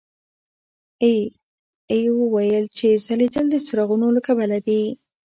[1.03, 1.13] اې
[1.91, 4.81] ای وویل چې ځلېدل د څراغونو له کبله دي.